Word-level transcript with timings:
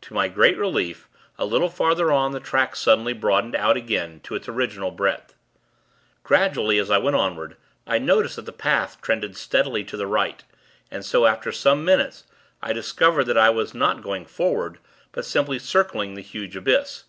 To 0.00 0.14
my 0.14 0.28
great 0.28 0.56
relief, 0.56 1.10
a 1.36 1.44
little 1.44 1.68
further 1.68 2.10
on, 2.10 2.32
the 2.32 2.40
track 2.40 2.74
suddenly 2.74 3.12
broadened 3.12 3.54
out 3.54 3.76
again 3.76 4.20
to 4.20 4.34
its 4.34 4.48
original 4.48 4.90
breadth. 4.90 5.34
Gradually, 6.22 6.78
as 6.78 6.90
I 6.90 6.96
went 6.96 7.16
onward, 7.16 7.58
I 7.86 7.98
noticed 7.98 8.36
that 8.36 8.46
the 8.46 8.50
path 8.52 9.02
trended 9.02 9.36
steadily 9.36 9.84
to 9.84 9.98
the 9.98 10.06
right, 10.06 10.42
and 10.90 11.04
so, 11.04 11.26
after 11.26 11.52
some 11.52 11.84
minutes, 11.84 12.24
I 12.62 12.72
discovered 12.72 13.24
that 13.24 13.36
I 13.36 13.50
was 13.50 13.74
not 13.74 14.00
going 14.02 14.24
forward; 14.24 14.78
but 15.12 15.26
simply 15.26 15.58
circling 15.58 16.14
the 16.14 16.22
huge 16.22 16.56
abyss. 16.56 17.04